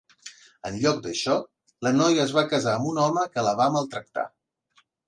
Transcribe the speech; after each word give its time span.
En 0.69 0.79
lloc 0.85 1.03
d'això, 1.07 1.35
la 1.89 1.93
noia 1.99 2.27
es 2.27 2.35
va 2.39 2.47
casar 2.55 2.75
amb 2.81 2.91
un 2.95 3.03
home 3.05 3.31
que 3.37 3.49
la 3.51 3.57
va 3.63 3.71
maltractar. 3.79 4.31